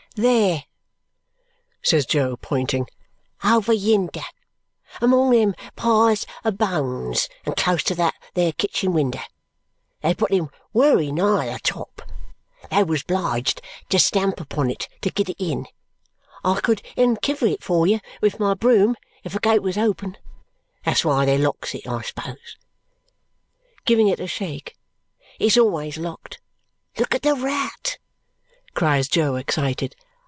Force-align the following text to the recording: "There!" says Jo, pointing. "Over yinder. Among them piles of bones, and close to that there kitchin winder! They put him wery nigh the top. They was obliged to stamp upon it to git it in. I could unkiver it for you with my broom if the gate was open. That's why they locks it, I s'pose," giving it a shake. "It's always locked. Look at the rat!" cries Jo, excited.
"There!" 0.15 0.65
says 1.81 2.05
Jo, 2.05 2.35
pointing. 2.35 2.85
"Over 3.45 3.71
yinder. 3.71 4.25
Among 4.99 5.29
them 5.31 5.55
piles 5.77 6.25
of 6.43 6.57
bones, 6.57 7.29
and 7.45 7.55
close 7.55 7.81
to 7.83 7.95
that 7.95 8.15
there 8.33 8.51
kitchin 8.51 8.91
winder! 8.91 9.21
They 10.01 10.13
put 10.13 10.33
him 10.33 10.49
wery 10.73 11.13
nigh 11.13 11.53
the 11.53 11.59
top. 11.59 12.01
They 12.69 12.83
was 12.83 13.03
obliged 13.03 13.61
to 13.87 13.99
stamp 13.99 14.41
upon 14.41 14.69
it 14.69 14.89
to 14.99 15.11
git 15.11 15.29
it 15.29 15.39
in. 15.39 15.67
I 16.43 16.59
could 16.59 16.81
unkiver 16.97 17.47
it 17.47 17.63
for 17.63 17.87
you 17.87 18.01
with 18.19 18.37
my 18.37 18.53
broom 18.53 18.97
if 19.23 19.31
the 19.31 19.39
gate 19.39 19.63
was 19.63 19.77
open. 19.77 20.17
That's 20.83 21.05
why 21.05 21.23
they 21.23 21.37
locks 21.37 21.73
it, 21.73 21.87
I 21.87 22.01
s'pose," 22.01 22.57
giving 23.85 24.09
it 24.09 24.19
a 24.19 24.27
shake. 24.27 24.75
"It's 25.39 25.57
always 25.57 25.97
locked. 25.97 26.41
Look 26.97 27.15
at 27.15 27.21
the 27.21 27.33
rat!" 27.33 27.97
cries 28.73 29.09
Jo, 29.09 29.35
excited. 29.35 29.97